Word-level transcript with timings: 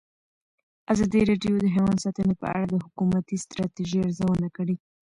ازادي 0.93 1.21
راډیو 1.29 1.55
د 1.61 1.65
حیوان 1.75 1.97
ساتنه 2.03 2.33
په 2.41 2.47
اړه 2.55 2.65
د 2.69 2.75
حکومتي 2.85 3.35
ستراتیژۍ 3.45 3.99
ارزونه 4.03 4.47
کړې. 4.57 4.75